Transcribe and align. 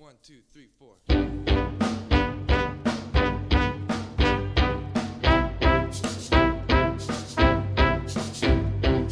One, 0.00 0.14
two, 0.22 0.40
three, 0.54 0.68
four. 0.78 0.94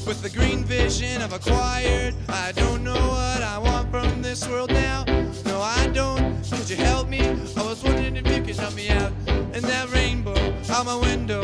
With 0.06 0.22
the 0.22 0.30
green 0.32 0.64
vision 0.64 1.20
I've 1.20 1.34
acquired, 1.34 2.14
I 2.30 2.52
don't 2.52 2.82
know 2.82 2.94
what 2.94 3.42
I 3.42 3.58
want 3.58 3.90
from 3.90 4.22
this 4.22 4.48
world 4.48 4.70
now. 4.70 5.04
No, 5.44 5.60
I 5.60 5.88
don't. 5.88 6.42
Could 6.50 6.70
you 6.70 6.76
help 6.76 7.06
me? 7.06 7.20
I 7.20 7.62
was 7.62 7.84
wondering 7.84 8.16
if 8.16 8.26
you 8.26 8.42
could 8.42 8.56
help 8.56 8.74
me 8.74 8.88
out. 8.88 9.12
And 9.28 9.62
that 9.64 9.92
rainbow 9.92 10.54
out 10.70 10.86
my 10.86 10.96
window, 10.96 11.42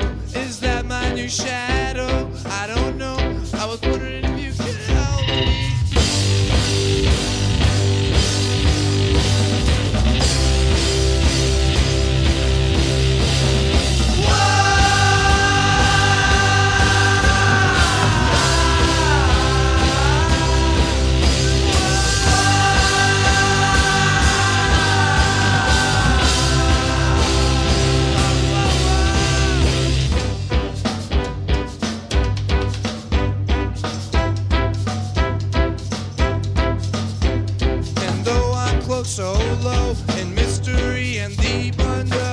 so 39.04 39.32
low 39.62 39.94
in 40.18 40.34
mystery 40.34 41.18
and 41.18 41.36
deep 41.36 41.76
don't 41.76 42.23